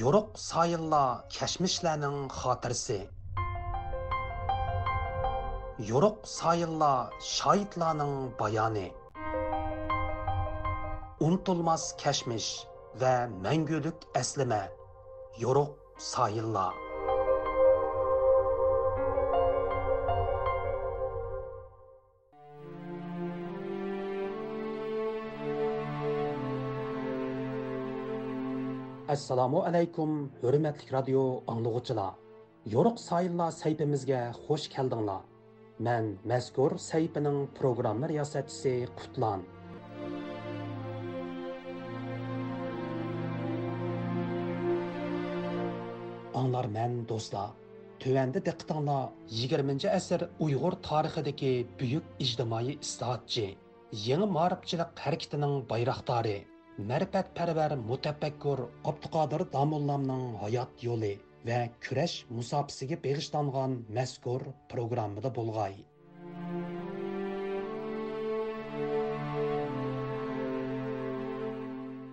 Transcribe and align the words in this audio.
yoruq 0.00 0.28
sayillar 0.50 1.08
kashmishlarning 1.36 2.18
xotirasi 2.40 3.00
yoruq 5.90 6.18
sayillar 6.38 6.98
shoidlarning 7.36 8.14
bayoni 8.40 8.86
unutilmas 11.26 11.84
kashmish 12.02 12.50
va 13.00 13.14
mangulik 13.44 13.98
aslima 14.22 14.62
yoruq 15.44 15.72
sayillar 16.12 16.72
assalomu 29.12 29.58
alaykum 29.68 30.10
hurmatli 30.42 30.92
radio 30.96 31.22
anglug'uchilar 31.52 32.12
yo'ruq 32.74 32.98
sayillar 33.08 33.50
saytimizga 33.62 34.20
xush 34.44 34.66
keldinglar. 34.74 35.22
Man 35.86 36.04
mazkur 36.30 36.70
saytining 36.90 37.38
programma 37.58 38.08
riyosatchisi 38.12 38.72
qutlan. 38.98 39.42
Anglar 46.40 46.70
man 46.76 46.94
do'stlar. 47.10 47.50
Tövəndə 48.02 48.40
diqqətinizlər 48.46 49.10
20-ci 49.40 49.90
əsr 49.98 50.24
Uyğur 50.46 50.78
tarixidəki 50.88 51.52
ijtimoiy 52.24 52.78
islohotchi, 52.78 53.46
yangi 54.06 54.30
ma'rifchilik 54.38 55.04
harakatining 55.04 55.60
bayroqdori 55.74 56.38
mərifətpərvər 56.90 57.76
mutafakkur 57.90 58.64
Abduqadir 58.92 59.46
Damullamның 59.54 60.24
hayot 60.42 60.84
yo'li 60.88 61.12
va 61.48 61.60
kurash 61.86 62.16
musofisiga 62.40 63.00
bag'ishlangan 63.06 63.80
mazkur 64.00 64.46
programmada 64.74 65.34
bo'lg'ay. 65.40 65.82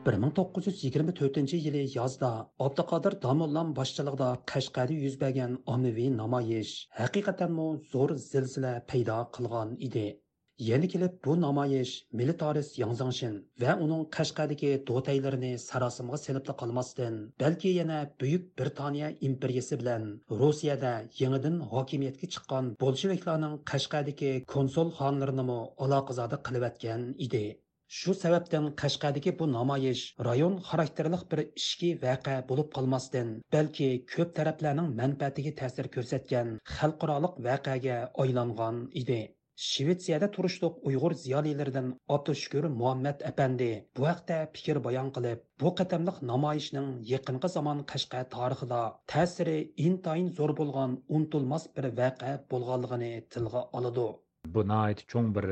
bir 0.09 0.16
ming 0.21 0.31
to'qqiz 0.38 0.67
yuz 0.67 0.77
yigirma 0.83 1.13
to'rtinchi 1.17 1.57
yili 1.63 1.81
yozda 1.95 2.29
abduqodir 2.67 3.16
domullam 3.25 3.73
boshchiligida 3.79 4.29
qashqarda 4.51 4.95
yuz 5.05 5.17
bergan 5.23 5.51
ommaviy 5.73 6.07
namoyish 6.22 6.72
haqiqatanmi 7.01 7.67
zo'r 7.91 8.13
zilzila 8.29 8.72
paydo 8.94 9.17
qilgan 9.38 9.75
edi 9.88 10.05
Yeni 10.59 10.88
kelib 10.91 11.13
bu 11.25 11.33
namoyish 11.41 11.91
militarist 12.19 12.79
Yangzangshin 12.79 13.35
va 13.61 13.75
uning 13.83 14.02
Qashqadagi 14.15 14.71
do'taylarini 14.89 15.51
sarosimga 15.66 16.17
selibli 16.23 16.55
qolmasdan, 16.61 17.19
balki 17.43 17.71
yana 17.75 17.99
Buyuk 18.23 18.49
Britaniya 18.59 19.11
imperiyasi 19.27 19.79
bilan 19.83 20.09
Rossiyada 20.41 20.91
yangidan 21.21 21.55
hokimiyatga 21.75 22.29
chiqqan 22.33 22.67
bolsheviklarning 22.83 23.55
Qashqadagi 23.71 24.33
konsul 24.55 24.91
xonlarini 24.99 25.57
aloqazoda 25.88 26.41
qilayotgan 26.49 27.07
edi. 27.27 27.44
Shu 27.99 28.19
sababdan 28.23 28.69
Qashqadagi 28.83 29.38
bu 29.39 29.51
namoyish 29.57 30.03
rayon 30.29 30.61
xarakterlik 30.69 31.23
bir 31.31 31.45
ishki 31.63 31.95
vaqe 32.05 32.35
bo'lib 32.53 32.69
qolmasdan, 32.77 33.27
balki 33.55 33.91
ko'p 34.13 34.38
taraflarning 34.38 34.94
manfaatiga 35.01 35.57
ta'sir 35.63 35.94
ko'rsatgan 35.97 36.55
xalqaroliq 36.77 37.44
voqeaga 37.49 37.97
aylangan 38.23 38.88
edi. 39.01 39.21
Shvetsiyada 39.59 40.27
turishliq 40.35 40.75
Uyg'ur 40.89 41.13
ziyolilaridan 41.21 41.88
Abdushukur 42.15 42.67
Muhammad 42.81 43.23
apandi 43.29 43.67
bu 43.97 44.05
haqda 44.09 44.38
fikr 44.57 44.79
bayon 44.85 45.09
qilib, 45.17 45.41
bu 45.63 45.71
qatamliq 45.79 46.21
namoyishning 46.29 46.88
yaqinqi 47.09 47.49
zamon 47.55 47.81
Qashqa 47.91 48.21
tarixida 48.35 48.79
ta'siri 49.13 49.57
intayin 49.88 50.31
zo'r 50.39 50.55
bo'lgan 50.61 50.95
unutilmas 51.19 51.67
bir 51.79 51.89
voqea 52.01 52.34
bo'lganligini 52.56 53.13
tilga 53.35 53.67
oladi. 53.81 54.07
Bu 54.53 54.63
nihoyat 54.72 55.01
cho'ng 55.11 55.29
bir 55.38 55.45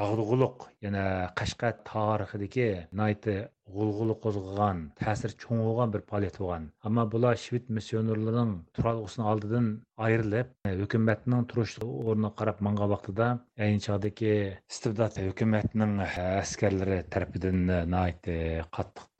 dag'dug'uluq 0.00 0.66
yana 0.86 1.04
qashqat 1.40 1.82
tarixidagi 1.90 2.68
nihoyat 3.00 3.28
g'ulg'uli 3.76 4.16
qo'zg'agan 4.24 4.82
ta'sir 5.00 5.34
cho'ng 5.42 5.60
bo'lgan 5.66 5.94
bir 5.94 6.02
faoliyat 6.10 6.36
bo'lgan. 6.42 6.66
Ammo 6.90 7.04
bular 7.14 7.40
shved 7.44 7.70
missionerlarining 7.78 8.52
turalg'usini 8.78 9.28
oldidan 9.32 9.70
ayrilib 10.08 10.52
hukumatning 10.82 11.46
turish 11.52 11.76
o'rniga 11.88 12.32
qarab 12.42 12.64
mangan 12.68 12.92
vaqtida 12.94 13.30
ayni 13.68 13.84
chog'dagi 13.86 14.34
istibdod 14.74 15.22
hukumatning 15.28 15.96
askarlari 16.08 17.00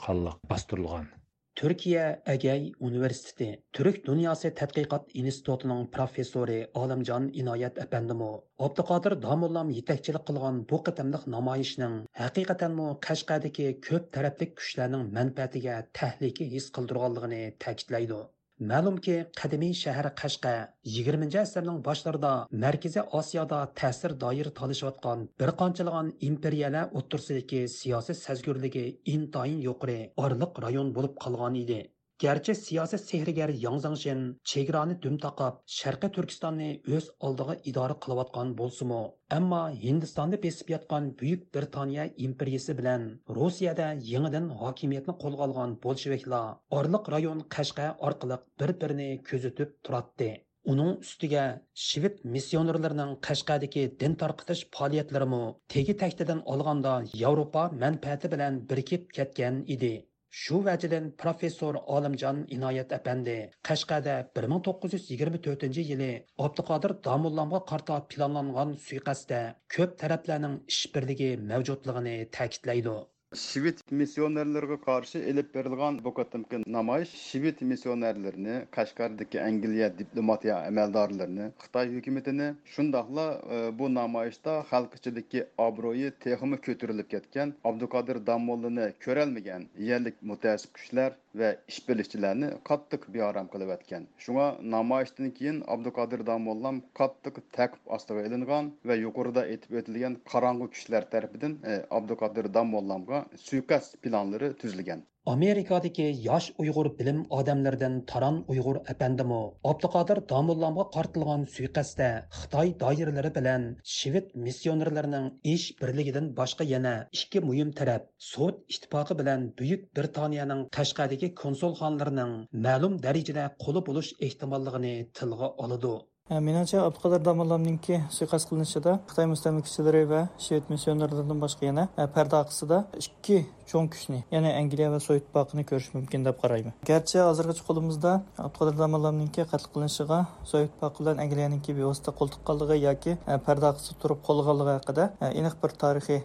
qonliq 0.06 0.44
bostirilgan 0.52 1.10
Türkiye 1.56 2.22
Egey 2.26 2.72
Üniversiteti 2.80 3.62
Türk 3.72 4.06
Dünyası 4.06 4.48
Tədqiqat 4.48 5.10
İnstitutunun 5.14 5.86
professori 5.96 6.58
Alamcan 6.74 7.28
İnayət 7.42 7.80
əpəndimi 7.84 8.28
Abdüqadir 8.66 9.16
Damullam 9.22 9.70
yetakchilik 9.76 10.26
qilgan 10.30 10.62
bu 10.72 10.80
qitimliq 10.88 11.26
namoyishning 11.36 11.96
haqiqatanmi 12.22 12.88
Qashqadagi 13.08 13.68
ko'p 13.88 14.10
tarafli 14.18 14.50
kuchlarning 14.54 15.08
manfaatiga 15.20 15.80
tahlika 16.00 16.50
his 16.54 16.70
qildirganligini 16.78 17.42
ta'kidlaydi. 17.66 18.20
Ma'lumki, 18.60 19.12
qadimiy 19.40 19.70
shahar 19.76 20.06
Qashqa 20.20 20.50
20 20.94 21.36
asrning 21.42 21.76
boshlarida 21.84 22.32
Markaziy 22.64 23.02
Osiyoda 23.18 23.60
ta'sir 23.80 24.14
doir 24.24 24.50
talishayotgan 24.58 25.22
bir 25.42 25.52
qanchalagan 25.62 26.10
imperiyalar 26.28 26.92
o'ttirsidagi 27.00 27.62
siyosiy 27.76 28.18
sazgurligi 28.18 28.82
intoyin 29.14 29.62
yuqori 29.68 29.96
orliq 30.26 30.60
rayon 30.66 30.92
bo'lib 30.98 31.16
qolgan 31.24 31.56
edi. 31.62 31.80
Gerçi 32.20 32.54
siyasi 32.54 32.98
sehrigar 32.98 33.48
yangzangshin 33.48 34.40
chegarani 34.44 35.02
dum 35.02 35.14
taqab 35.18 35.54
Sharqiy 35.74 36.10
Turkistonni 36.16 36.66
o'z 36.96 37.06
oldiga 37.28 37.54
idora 37.70 37.94
qilayotgan 38.06 38.50
bo'lsa-mu, 38.58 38.98
ammo 39.36 39.60
Hindistonni 39.84 40.38
besib 40.42 40.72
yotgan 40.74 41.06
Buyuk 41.22 41.46
Britaniya 41.54 42.04
imperiyasi 42.26 42.76
bilan 42.80 43.06
Rossiyada 43.38 43.86
yangidan 44.10 44.50
hokimiyatni 44.64 45.14
qo'lga 45.22 45.46
olgan 45.46 45.72
bolsheviklar 45.86 46.44
orliq 46.80 47.10
rayon 47.14 47.40
Qashqa 47.56 47.88
orqali 48.10 48.38
bir-birini 48.60 49.08
kuzatib 49.30 49.72
turadi. 49.88 50.30
Uning 50.74 50.92
ustiga 51.06 51.46
shved 51.86 52.20
missionerlarining 52.36 53.16
Qashqadagi 53.30 53.86
din 54.04 54.20
tarqitish 54.24 54.66
faoliyatlarimi 54.76 55.42
tegi 55.74 55.96
taktidan 56.04 56.44
olganda 56.56 56.94
Yevropa 57.24 57.66
manfaati 57.82 58.34
bilan 58.36 58.62
birikib 58.70 59.10
ketgan 59.16 59.64
edi. 59.78 59.94
Shu 60.38 60.58
vajidan 60.62 61.06
professor 61.20 61.74
Olimjon 61.94 62.44
Inoyat 62.56 62.92
apandi 62.96 63.32
Qashqada 63.68 64.12
1924 64.38 65.82
yili 65.88 66.10
Abduqodir 66.46 66.94
domullomga 67.06 67.60
qarta 67.70 67.96
planlangan 68.12 68.76
suiqasdda 68.84 69.40
ko'p 69.76 69.96
taraflarning 70.02 70.54
ish 70.74 70.82
birligi 70.94 71.30
mavjudligini 71.52 72.14
ta'kidlaydi. 72.38 72.94
Şivit 73.34 73.92
missionerlarına 73.92 74.80
karşı 74.80 75.18
elip 75.18 75.56
verilgan 75.56 76.04
bu 76.04 76.14
katımkı 76.14 76.62
namayış, 76.66 77.08
Şivit 77.08 77.60
missionerlerini, 77.60 78.64
Kaşgar'daki 78.70 79.42
Angliya 79.42 79.98
diplomatiya 79.98 80.66
emeldarlarını, 80.66 81.52
Xitay 81.58 81.88
hükümetini, 81.88 82.54
şundakla 82.64 83.42
e, 83.52 83.78
bu 83.78 83.94
namayışta 83.94 84.64
halk 84.68 84.94
içindeki 84.94 85.46
abroyu 85.58 86.18
tehimi 86.20 86.60
kötürülüp 86.60 87.10
ketken, 87.10 87.54
Abdülkadir 87.64 88.26
Damoğlu'nu 88.26 88.90
körelmegen 89.00 89.66
yerlik 89.78 90.22
müteessip 90.22 90.74
güçler 90.74 91.12
ve 91.34 91.58
işbirlikçilerini 91.68 92.50
qattiq 92.70 93.06
bearam 93.14 93.48
qilib 93.52 93.70
etgan. 93.76 94.06
Shunga 94.24 94.46
namoyishdan 94.74 95.30
keyin 95.38 95.62
Abduqodir 95.74 96.26
Damollam 96.26 96.82
qattiq 97.00 97.40
taqib 97.58 97.94
ostiga 97.98 98.24
ilingan 98.30 98.72
va 98.90 98.98
yuqorida 99.04 99.46
aytib 99.52 99.78
o'tilgan 99.82 100.18
qorong'u 100.32 100.70
kuchlar 100.74 101.10
tarafidan 101.14 101.58
e, 101.72 101.78
Abduqodir 102.00 102.54
Damollamga 102.58 103.24
suiqasd 103.46 103.96
planlari 104.06 104.52
tuzilgan. 104.64 105.06
Amerikadagi 105.30 106.04
yosh 106.26 106.46
Uyg'ur 106.62 106.86
bilim 106.98 107.18
odamlaridan 107.38 107.96
taron 108.12 108.38
Uyg'ur 108.52 108.78
apandimi 108.92 109.40
Abduqodir 109.72 110.20
Damullamga 110.32 110.84
qartilgan 110.96 111.44
suiqasdda 111.54 112.08
Xitoy 112.38 112.72
doiralari 112.80 113.30
bilan 113.38 113.68
shved 113.96 114.34
missionerlarining 114.46 115.28
ish 115.54 115.66
birligidan 115.82 116.26
boshqa 116.40 116.68
yana 116.72 116.94
ikki 117.18 117.44
muhim 117.48 117.70
taraf 117.80 118.10
Sovet 118.30 118.58
ittifoqi 118.76 119.18
bilan 119.20 119.48
Buyuk 119.60 119.88
Britaniyaning 119.98 120.62
Qashqadagi 120.78 121.34
konsulxonalarining 121.42 122.32
ma'lum 122.68 123.02
darajada 123.06 123.44
qo'li 123.66 123.86
bo'lish 123.90 124.10
ehtimolligini 124.30 124.96
tilga 125.20 125.56
oladi. 125.66 125.94
Menimcha 126.30 126.84
abduqadir 126.86 127.24
Damallamninki 127.26 127.96
suiqasd 128.14 128.46
qilinishida 128.46 128.92
Xitoy 129.10 129.26
mustamlikchilari 129.32 130.02
va 130.12 130.20
shved 130.38 130.68
missionerlaridan 130.70 131.40
boshqa 131.42 131.66
yana 131.66 131.88
parda 132.14 132.38
orqasida 132.44 132.78
ikki 133.00 133.38
cho'ng 133.72 133.88
kuchni 133.90 134.20
ya'ni 134.30 134.52
Angliya 134.60 134.92
va 134.92 135.00
Sovet 135.02 135.24
ittifoqini 135.24 135.64
ko'rish 135.70 135.90
mumkin 135.96 136.22
deb 136.28 136.38
qarayman. 136.42 136.76
Garchi 136.90 137.18
hozirgacha 137.18 137.66
qo'limizda 137.66 138.12
abduqadir 138.46 138.78
Damallamninki 138.78 139.42
qatl 139.52 139.66
qilinishiga 139.74 140.20
Sovet 140.50 140.70
ittifoqi 140.70 141.02
bilan 141.02 141.24
Angliyaningki 141.24 141.74
bevosita 141.80 142.14
qo'l 142.18 142.30
tuqqanligi 142.36 142.78
yoki 142.86 143.16
parda 143.46 143.72
orqasida 143.72 143.98
turib 144.02 144.22
qolganligi 144.28 144.76
haqida 144.78 145.10
aniq 145.32 145.58
bir 145.64 145.74
tarixiy 145.82 146.22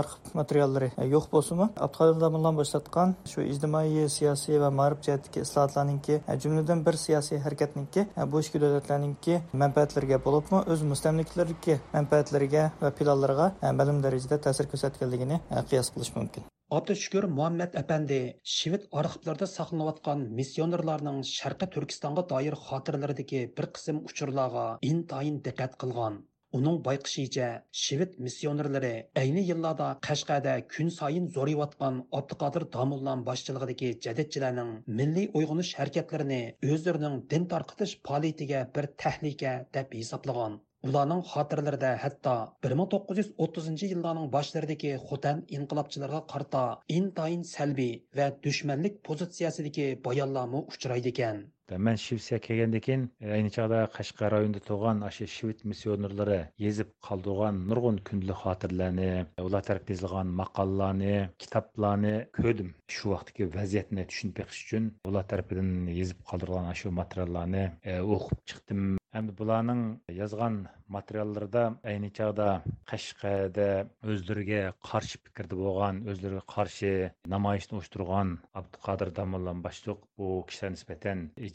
arxiv 0.00 0.34
materiallari 0.40 0.88
yo'q 1.14 1.28
bo'lsinmi 1.34 1.68
abduqodir 1.86 2.18
domillon 2.24 2.58
boshlatgan 2.60 3.14
shu 3.32 3.44
ijtimoiy 3.52 4.08
siyosiy 4.16 4.60
va 4.64 4.70
ma'rif 4.80 5.04
jihatdagi 5.06 5.44
islohotlarninki 5.46 6.18
jumladan 6.46 6.84
bir 6.88 7.00
siyosiy 7.04 7.42
harakatniki 7.46 8.06
bu 8.32 8.42
ichki 8.44 8.64
davlatlarninki 8.64 9.38
manfaatlariga 9.62 10.18
bo'libmi 10.26 10.64
o'z 10.74 10.82
mustamlikalardagi 10.90 11.78
manfaatlariga 11.96 12.66
va 12.82 12.92
planlariga 12.98 13.72
ma'lum 13.80 14.04
darajada 14.08 14.42
ta'sir 14.48 14.70
ko'rsatganligini 14.74 15.40
qiyos 15.70 15.94
qilish 15.94 16.12
mumkin 16.18 16.52
Abdushukur 16.76 17.28
Muhammad 17.30 17.76
Әпәнди 17.78 18.16
Шивит 18.42 18.88
архивларда 18.90 19.46
сақланыватқан 19.46 20.24
миссионерларның 20.38 21.20
Шарқи 21.32 21.68
Түркистанға 21.76 22.24
doir 22.32 22.56
xotiralaridagi 22.62 23.42
bir 23.60 23.68
qism 23.76 24.00
uchurlarga 24.08 24.64
intayin 24.88 25.36
diqqat 25.44 25.76
qilgan. 25.82 26.24
Uning 26.56 26.76
bayqishicha, 26.84 27.46
Шивит 27.78 28.12
миссионерлары 28.26 28.90
ayni 29.22 29.42
yillarda 29.46 29.88
Qashqada 30.06 30.52
kun 30.74 30.92
sayin 30.98 31.26
zo'rayotgan 31.34 31.98
Abduqodir 32.18 32.64
Damullan 32.76 33.24
boshchiligidagi 33.26 33.90
jadidchilarning 34.06 34.70
milliy 35.00 35.26
uyg'onish 35.40 35.72
harakatlarini 35.80 36.38
o'zlarining 36.76 37.18
din 37.34 37.44
tarqitish 37.50 37.92
faoliyatiga 38.10 38.62
bir 38.78 38.88
tahlika 39.04 39.52
deb 39.78 39.92
hisoblagan. 39.98 40.56
Ularning 40.88 41.20
xotirlarida 41.32 41.90
hatto 42.04 42.36
1930 42.68 43.84
yillarning 43.90 44.30
boshlaridagi 44.36 44.94
Xotan 45.10 45.44
inqilobchilarga 45.58 46.22
qarta 46.32 46.64
intayin 47.00 47.44
salbiy 47.52 47.92
va 48.20 48.30
dushmanlik 48.48 49.02
pozitsiyasidagi 49.10 49.86
bayonlarmi 50.08 50.64
uchraydi 50.74 51.14
ekan. 51.14 51.44
Мен 51.68 51.96
Швеция 51.96 52.38
келгендекен, 52.38 53.08
э, 53.18 53.32
айны 53.34 53.50
чағда 53.50 53.80
кашкар 53.90 54.30
районунда 54.30 54.60
туған 54.62 55.00
ашы 55.02 55.26
швед 55.26 55.64
миссионерлери 55.66 56.36
езіп 56.62 56.92
калдыган 57.02 57.58
нұрғын 57.66 57.98
күндү 58.06 58.36
хатырларны, 58.38 59.08
улар 59.42 59.66
тарап 59.66 59.90
жазылган 59.90 60.30
мақалланы, 60.42 61.32
китапланы 61.42 62.28
көрдүм 62.38 62.70
Шу 62.86 63.10
вақтыки 63.16 63.48
вазиятны 63.50 64.04
түшініп 64.06 64.44
үчүн 64.44 64.52
үшін 64.54 64.84
олар 65.10 65.26
тарапыдан 65.26 65.88
езіп 65.90 66.22
қалдырған 66.30 66.70
ашу 66.70 66.94
материалларны 66.94 67.64
э, 67.82 67.98
оқып 67.98 68.46
чықтым. 68.46 68.94
Әмді 69.16 69.32
бұланың 69.38 69.82
язған 70.12 70.66
материалларда 70.92 71.62
әйні 71.88 72.10
чағда 72.14 72.60
Қашқада 72.86 73.88
өздерге 74.04 74.74
қаршы 74.84 75.18
пікірді 75.24 75.56
болған, 75.58 76.02
өздерге 76.12 76.42
қаршы 76.46 76.90
намайышын 77.32 77.80
ұштырған 77.80 78.34
Абдықадыр 78.60 79.10
Дамылан 79.16 79.62
баштық 79.64 80.04
бұл 80.20 80.44
кішілер 80.50 80.76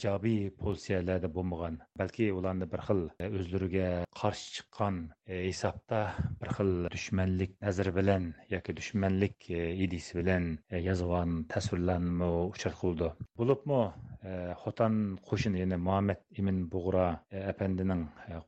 ijobiy 0.02 0.50
pozitsiyalarda 0.62 1.30
bo'lmagan 1.36 1.76
balki 2.02 2.28
ularni 2.38 2.68
bir 2.74 2.82
xil 2.88 3.02
e, 3.24 3.28
o'zlariga 3.40 3.90
qarshi 4.22 4.48
chiqqan 4.56 4.96
e, 5.34 5.42
hisobda 5.50 6.00
bir 6.42 6.54
xil 6.58 6.72
dushmanlik 6.96 7.54
nazri 7.66 7.94
bilan 8.00 8.26
yoki 8.54 8.76
dushmanlik 8.80 9.50
e, 9.60 9.62
idisi 9.86 10.18
bilan 10.20 10.48
yozgan 10.88 11.38
tasvirlarni 11.54 12.32
uchratqildi 12.54 13.12
bo'libmi? 13.42 13.84
Э, 14.22 14.54
хотан 14.62 15.18
қошын 15.26 15.56
яғни 15.58 15.80
Мұхаммед 15.82 16.20
имин 16.38 16.60
Бұғра 16.70 17.06
э, 17.34 17.40
әпендінің 17.50 18.04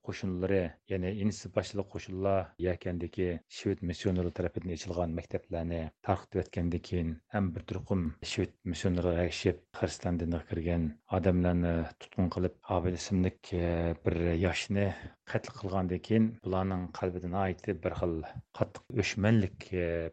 қошынлары 0.06 0.60
э, 0.60 0.74
яғни 0.92 1.14
инс 1.26 1.40
башлы 1.56 1.82
қошынлар 1.90 2.52
якендеки 2.62 3.40
швед 3.50 3.82
миссионерлі 3.82 4.30
тарапетін 4.38 4.76
ешілған 4.76 5.16
мектеплеріне 5.18 5.88
тарқытып 6.06 6.44
әткенде 6.44 6.82
кейін 6.90 7.16
әм 7.34 7.50
бір 7.56 7.66
тұрқым 7.72 8.06
швед 8.22 8.54
миссионерлі 8.70 9.26
әкшеп 9.26 9.66
Қырстан 9.74 10.22
дініғы 10.22 10.46
кірген 10.52 10.86
адамларыны 11.10 11.74
тұтқын 12.06 12.30
қылып 12.38 12.62
абел 12.78 13.00
ісімдік 13.00 13.56
бір 14.06 14.22
яшыны 14.38 14.92
қатыл 15.26 15.56
қылған 15.58 15.90
кейін 16.06 16.26
бұланың 16.44 16.82
қалбедің 16.94 17.34
айты 17.40 17.74
бір 17.80 17.96
қыл 17.98 18.16
қаттық 18.60 19.00
өшмәнлік 19.02 19.68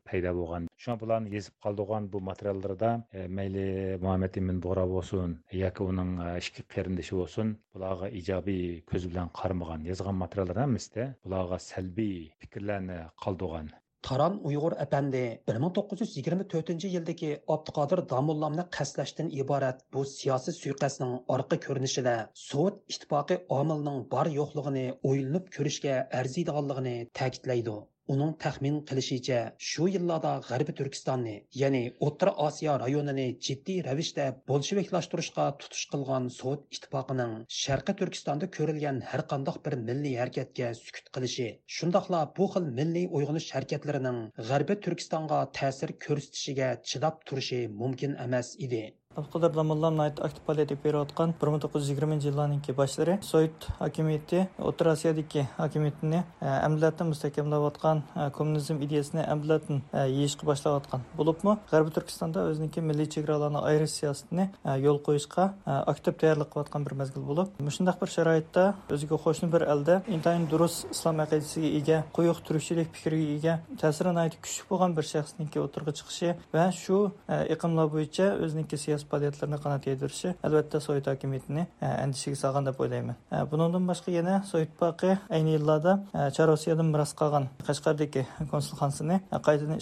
пайда 0.07 0.33
болған. 0.37 0.69
Шоң 0.81 1.01
бұланы 1.03 1.33
езіп 1.35 1.57
қалдыған 1.67 2.07
бұл 2.12 2.23
материалдарда 2.31 2.93
мәйлі 3.29 3.99
Мұхаммед 4.01 4.39
имин 4.41 4.62
Бұғра 4.62 4.87
болсын 4.89 5.35
yoki 5.58 5.82
uning 5.91 6.12
e, 6.26 6.31
ikki 6.43 6.62
qarindoshi 6.75 7.19
bo'lsin 7.20 7.52
bularga 7.75 8.08
ijobiy 8.20 8.64
ko'z 8.91 9.06
bilan 9.11 9.31
qaramagan 9.41 9.87
yozgan 9.91 10.19
materiallar 10.25 10.62
hammasida 10.64 11.06
bularga 11.25 11.58
salbiy 11.70 12.17
fikrlarni 12.43 12.99
qoldirgan 13.25 13.70
Taran 14.08 14.37
Uyg'ur 14.49 14.75
әпәнди 14.82 15.20
1924 15.52 16.87
yildagi 16.93 17.32
Abduqodir 17.55 18.00
Damullamni 18.12 18.64
qaslashdan 18.76 19.29
iborat 19.43 19.82
bu 19.97 20.05
siyosiy 20.12 20.56
suiqasdning 20.58 21.12
orqa 21.35 21.58
ko'rinishida 21.67 22.14
Sovet 22.44 22.79
ittifoqi 22.94 23.38
omilining 23.58 24.06
bor 24.14 24.32
yo'qligini 24.38 24.87
o'ylanib 25.11 25.52
ko'rishga 25.56 25.99
arziydiganligini 26.23 26.97
ta'kidlaydi. 27.20 27.76
Uning 28.12 28.33
taxmin 28.45 28.77
qilishicha 28.91 29.39
shu 29.71 29.89
yillarda 29.95 30.33
g'arbiy 30.49 30.77
turkistonni 30.81 31.35
ya'ni 31.62 31.83
o'rta 32.07 32.33
osiyo 32.47 32.77
rayonini 32.83 33.27
jiddiy 33.49 33.83
ravishda 33.89 34.27
bolsheviklashtirishga 34.53 35.47
tutish 35.62 35.85
qilgan 35.95 36.29
sovet 36.39 36.79
ittifoqining 36.79 37.35
sharqiy 37.61 37.99
turkistonda 38.03 38.51
ko'rilgan 38.59 39.03
har 39.11 39.25
qandoq 39.35 39.61
bir 39.67 39.79
milliy 39.89 40.17
harakatga 40.23 40.71
sukut 40.83 41.12
qilishi 41.19 41.49
shundoqla 41.79 42.23
bu 42.39 42.51
xil 42.55 42.71
milliy 42.81 43.11
uyg'onish 43.21 43.51
harakatlarining 43.57 44.23
g'arbiy 44.53 44.81
turkistonga 44.89 45.43
ta'sir 45.61 45.97
ko'rsatishiga 46.07 46.73
chidab 46.93 47.23
turishi 47.31 47.61
mumkin 47.83 48.19
emas 48.29 48.57
edi 48.69 48.85
Алқыдар 49.19 49.51
дамыллан 49.51 50.01
айт 50.01 50.21
актипалети 50.23 50.77
беріватқан 50.79 51.33
1920 51.41 52.21
жылларыныңки 52.23 52.71
башлары 52.79 53.17
Сойт 53.27 53.67
хакимияти 53.81 54.45
Отыр 54.57 54.93
Асиядики 54.93 55.49
хакимиятіне 55.57 56.21
әмділәтін 56.39 57.11
э, 57.11 57.59
отқан 57.59 58.05
э, 58.15 58.31
коммунизм 58.31 58.79
идеясіне 58.79 59.25
әмділәтін 59.27 59.83
отқан. 59.91 60.07
Э, 60.07 60.47
башлаватқан. 60.47 61.03
Болыпмы, 61.19 61.57
Ғарбы 61.73 61.91
Түркістанда 61.91 62.45
өзінің 62.53 62.71
өзінікі 62.71 62.85
милли 62.87 63.09
чегараланы 63.11 63.59
айрыс 63.67 63.97
сиясатіне 63.99 64.53
yol 64.79 65.03
қойышқа 65.03 65.49
актив 65.67 66.15
даярлық 66.15 66.55
отқан 66.62 66.87
бір 66.87 66.95
мәзгіл 67.03 67.27
болып, 67.27 67.51
мұшындақ 67.59 67.99
бір 67.99 68.15
шарайтта 68.15 68.77
өзіге 68.95 69.19
қошын 69.19 69.51
бір 69.51 69.67
әлді 69.75 69.99
интайын 70.07 70.47
дұрыс 70.47 70.85
ислам 70.95 71.19
әқидесіге 71.25 71.73
еге, 71.81 72.01
құйық 72.15 72.45
түрікшілік 72.47 72.95
пікірге 72.95 73.35
еге, 73.35 73.59
тәсірін 73.81 74.23
айты 74.23 74.39
күшік 74.45 74.71
болған 74.71 74.95
бір 74.95 75.09
шәқсінікі 75.11 75.62
отырғы 75.65 75.97
чықшы 75.99 76.37
вә 76.55 76.67
шу 76.77 77.01
иқымла 77.27 77.89
бойынша 77.91 78.35
өзінікі 78.45 78.79
siyosiy 79.00 79.08
faoliyatlarni 79.11 79.58
qanot 79.62 79.87
yedirishi 79.87 80.35
albatta 80.43 80.81
sovet 80.81 81.06
hokimiyatini 81.06 81.67
andishaga 81.81 82.37
solgan 82.37 82.67
deb 82.67 82.81
o'ylayman 82.81 83.17
bundan 83.50 83.87
boshqa 83.88 84.12
yana 84.12 84.43
sovet 84.50 84.69
ittifoqi 84.69 85.17
ayni 85.37 85.55
yillarda 85.56 85.93
charosiyadan 86.37 86.87
miros 86.93 87.12
qolgan 87.20 87.49
qashqardagi 87.69 88.26
konsulxonasini 88.52 89.20
qaytadan 89.47 89.79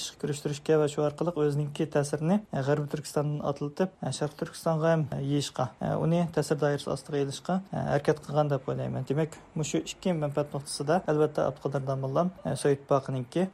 ishga 0.55 0.79
va 0.81 0.89
shu 0.89 1.03
orqali 1.09 1.35
o'zininki 1.43 1.89
ta'sirini 1.95 2.41
g'arbiy 2.69 2.91
turkistondan 2.95 3.41
otiltib 3.51 3.89
sharq 4.19 4.35
turkistonga 4.41 4.95
ham 4.95 5.07
yeyishga 5.33 5.69
uni 6.05 6.21
ta'sir 6.35 6.61
doirasi 6.65 6.91
ostiga 6.95 7.25
ilishga 7.25 7.61
harakat 7.73 8.25
qilgan 8.27 8.53
deb 8.55 8.69
o'ylayman 8.71 9.09
demak 9.11 9.39
shu 9.71 9.83
ikki 9.93 10.17
manfaat 10.25 10.55
nuqtasida 10.55 11.03
albatta 11.13 11.49
abduqodir 11.51 11.87
domillam 11.91 12.35
sovet 12.63 12.79
ittifoqininki 12.79 13.49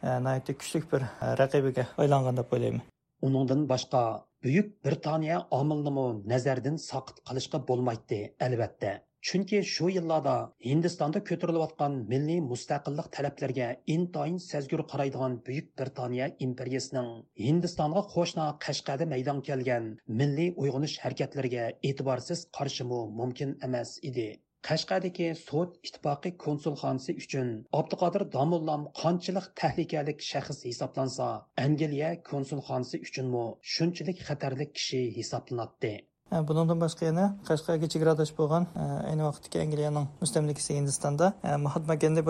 kuchli 0.61 0.85
bir 0.93 1.09
raqibiga 1.43 1.89
aylangan 2.03 2.43
deb 2.43 2.53
o'ylayman 2.59 2.85
uningdan 3.27 3.61
boshqa 3.73 4.01
Buyuk 4.45 4.67
Britaniya 4.85 5.37
omilnimi 5.57 6.03
nazardan 6.31 6.75
saqit 6.81 7.21
qilishga 7.29 7.61
bo'lmaydi, 7.69 8.19
albatta. 8.47 8.91
Chunki 9.29 9.61
shu 9.71 9.87
yillarda 9.95 10.35
Hindistonda 10.67 11.23
ko'tarilayotgan 11.31 11.97
milliy 12.11 12.43
mustaqillik 12.51 13.09
talablarga 13.17 13.69
intoyin 13.95 14.37
sezgur 14.49 14.83
qaraydigan 14.93 15.39
Buyuk 15.47 15.73
Britaniya 15.81 16.29
imperiyasining 16.49 17.11
Hindistonga 17.47 18.03
qo'shna 18.15 18.53
Qashqada 18.67 19.09
maydon 19.15 19.41
kelgan 19.49 19.91
milliy 20.21 20.53
uyg'onish 20.65 21.01
harakatlariga 21.07 21.71
e'tiborsiz 21.91 22.49
qarshimi 22.59 23.01
mumkin 23.23 23.57
emas 23.71 23.99
edi. 24.11 24.29
Qashqadagi 24.69 25.27
sud 25.39 25.73
ittifoqi 25.87 26.31
konsulxonasi 26.45 27.15
uchun 27.23 27.49
abduqodir 27.81 28.23
domullam 28.37 28.87
qanchalik 29.01 29.47
tahlikalik 29.61 30.25
shaxs 30.31 30.61
hisoblansa 30.69 31.29
angliya 31.67 32.11
konsulxonasi 32.31 33.03
uchunmi 33.07 33.45
shunchalik 33.75 34.19
xatarli 34.29 34.67
kishi 34.77 35.03
hisoblanadi. 35.19 35.95
Bundan 36.35 36.81
başqa 36.81 37.07
yana 37.07 37.37
Qashqarga 37.47 37.89
chegaradosh 37.89 38.33
bo'lgan 38.35 38.65
ayni 39.07 39.23
vaqtdagi 39.23 39.61
Angliyaning 39.61 40.07
mustamlikasi 40.21 40.75
Hindistonda 40.75 41.33
Mahatma 41.59 41.95
Gandhi 41.95 42.23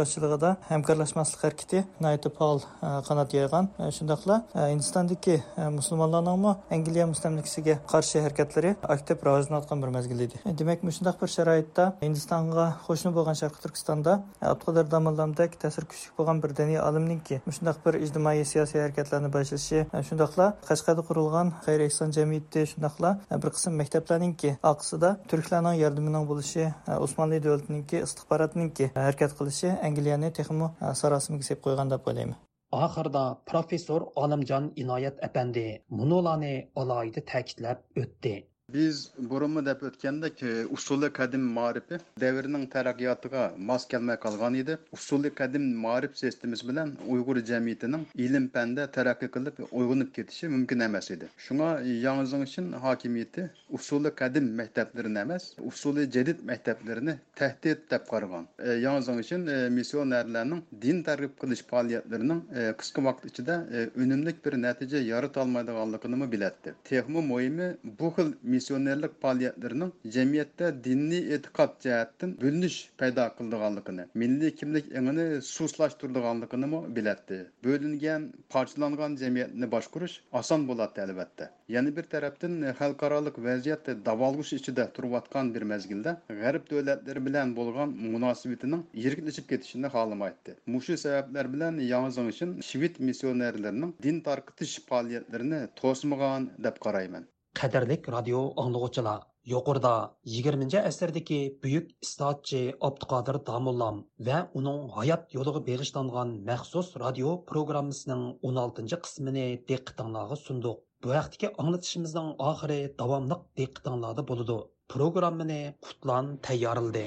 hamkorlashmaslik 0.68 1.44
harakati 1.44 1.84
nihoyatda 2.00 2.30
faol 2.38 2.60
qanot 3.08 3.34
yoygan. 3.34 3.68
Shundaqla 3.96 4.36
Hindistondagi 4.54 5.42
musulmonlarning 5.78 6.56
Angliya 6.70 7.06
mustamlikasiga 7.06 7.78
qarshi 7.92 8.20
harakatlari 8.20 8.74
aktiv 8.82 9.16
rivojlanayotgan 9.24 9.82
bir 9.82 9.88
mazgil 9.88 10.20
edi. 10.20 10.34
Demak, 10.58 10.84
shundaq 10.96 11.22
bir 11.22 11.28
sharoitda 11.36 11.84
Hindistonga 12.02 12.66
qo'shni 12.86 13.14
bo'lgan 13.16 13.34
Sharq 13.40 13.56
Turkistonda 13.62 14.22
Abduqodir 14.42 14.90
Damollamdek 14.90 15.60
ta'sir 15.60 15.84
kuchli 15.90 16.12
bo'lgan 16.18 16.42
bir 16.42 16.56
diniy 16.56 16.80
olimninki 16.88 17.40
shundaq 17.46 17.80
bir 17.86 17.94
ijtimoiy 18.04 18.44
siyosiy 18.44 18.80
harakatlarni 18.84 19.32
boshlashi, 19.32 19.86
shundaqla 20.08 20.52
Qashqarda 20.68 21.02
qurilgan 21.08 21.54
ehson 21.88 22.10
jamiyati 22.18 22.66
shundaqla 22.74 23.16
bir 23.30 23.50
qism 23.56 23.83
maktablarningki 23.84 24.54
aqsida 24.72 25.10
turklarning 25.30 25.78
yordamining 25.82 26.24
bo'lishi 26.30 26.64
e, 26.64 26.96
usmonli 27.06 27.40
davlatiningki 27.46 28.00
istixborotninki 28.06 28.88
e, 28.88 28.94
harakat 28.96 29.36
qilishi 29.40 29.70
angliyani 29.88 30.32
texmi 30.40 30.70
e, 30.70 30.94
sarosimaga 31.00 31.48
sep 31.50 31.62
qo'ygan 31.66 31.92
deb 31.94 32.10
o'ylayman. 32.12 32.40
Oxirida 32.84 33.24
professor 33.50 34.06
olimjon 34.24 34.64
inoyat 34.82 35.20
apandi 35.28 35.66
munolarni 36.00 36.54
alohida 36.82 37.22
ta'kidlab 37.32 38.02
o'tdi. 38.02 38.34
Biz 38.74 39.10
burunmi 39.18 39.66
deb 39.66 39.82
o'tgandek 39.86 40.42
e, 40.42 40.52
usuli 40.76 41.08
qadim 41.16 41.42
ma'rifi 41.56 41.98
davrining 42.20 42.64
taraqqiyotiga 42.70 43.42
mos 43.68 43.84
kelmay 43.92 44.16
qolgan 44.24 44.54
edi. 44.62 44.74
Usuli 44.96 45.30
qadim 45.40 45.68
ma'rif 45.84 46.16
sistemasi 46.22 46.68
bilan 46.68 46.90
Uyg'ur 47.14 47.38
jamiyatining 47.50 48.06
ilm 48.24 48.48
fanda 48.56 48.86
taraqqiy 48.96 49.30
qilib 49.36 49.60
uyg'unib 49.80 50.10
ketishi 50.16 50.50
mumkin 50.54 50.80
emas 50.88 51.10
edi. 51.16 51.28
Shunga 51.44 51.68
Yangi 52.06 52.40
uchun 52.46 52.72
hokimiyati 52.86 53.44
usuli 53.78 54.10
qadim 54.22 54.50
maktablarini 54.62 55.22
emas, 55.22 55.44
usuli 55.70 56.08
jadid 56.16 56.42
maktablarini 56.50 57.14
tahdid 57.42 57.86
deb 57.94 58.10
qaragan. 58.10 58.50
E, 58.58 58.68
Yangi 58.86 59.06
Zingshin 59.10 59.46
e, 59.46 59.60
missionerlarning 59.78 60.62
din 60.86 61.02
targ'ib 61.10 61.38
qilish 61.44 61.64
faoliyatlarining 61.70 62.42
qisqa 62.82 63.06
vaqt 63.08 63.30
ichida 63.30 63.60
unumli 64.02 64.34
bir 64.44 64.58
natija 64.66 65.06
yarata 65.12 65.46
olmaydiganligini 65.46 66.32
bilatdi. 66.36 66.76
Texmi 66.90 67.26
muhimi 67.30 67.72
bu 68.00 68.14
xil 68.18 68.36
missionerlik 68.64 69.14
faoliyatlarining 69.22 69.90
jamiyatda 70.14 70.68
diniy 70.84 71.24
e'tiqod 71.36 71.72
jihatdan 71.84 72.30
bo'linish 72.42 72.76
paydo 73.00 73.24
qildiganligini 73.38 74.04
milliy 74.22 74.52
kimlik 74.60 74.86
ingini 75.00 75.26
suslashtirdiganligini 75.48 76.80
biladi 76.98 77.38
bo'lingan 77.66 78.24
parchalangan 78.54 79.16
jamiyatni 79.22 79.68
boshqarish 79.74 80.14
oson 80.40 80.64
bo'ladi 80.70 81.02
albatta. 81.06 81.50
Yana 81.76 81.92
bir 81.98 82.08
tarafdan 82.14 82.54
xalqaroliq 82.80 83.42
vaziyatni 83.48 83.94
davolg'ish 84.08 84.54
ichida 84.58 84.88
turayotgan 84.96 85.52
bir 85.58 85.68
mezgilda 85.74 86.16
g'arb 86.40 86.64
davlatlari 86.72 87.24
bilan 87.28 87.54
bo'lgan 87.60 87.94
munosabatining 88.14 88.86
yiriklashib 89.04 89.48
ketishini 89.52 89.92
xohlamaydi 89.98 90.56
mushu 90.76 90.98
sabablar 91.04 91.52
bilan 91.58 91.84
yangi 91.92 92.50
shved 92.70 93.04
missionerlarining 93.10 93.94
din 94.08 94.24
tarqitish 94.30 94.74
faoliyatlarini 94.90 95.62
to'smagan 95.82 96.50
deb 96.68 96.84
qarayman. 96.88 97.30
Qadrlik 97.58 98.08
radio 98.14 98.40
anglag'uchilar, 98.62 99.20
yuqorida 99.52 99.92
20 100.36 100.78
asrdagi 100.90 101.40
buyuk 101.62 101.90
istoatchi 102.06 102.62
Abduqodir 102.88 103.38
Damullam 103.48 104.00
va 104.28 104.38
uning 104.60 104.80
hayot 104.96 105.36
yo'liga 105.36 105.62
bag'ishlangan 105.68 106.32
maxsus 106.50 106.88
radio 107.04 107.36
programmasining 107.50 108.24
16 108.52 109.00
qismini 109.06 109.46
diqqatingizga 109.72 110.40
sunduq. 110.46 110.80
Bu 111.02 111.14
vaqtdagi 111.16 111.52
anglatishimizning 111.64 112.34
oxiri 112.50 112.80
davomli 113.02 113.40
diqqatingizda 113.62 114.28
bo'ladi. 114.32 114.58
Programmani 114.94 115.62
Qutlan 115.84 116.26
tayyorildi 116.46 117.06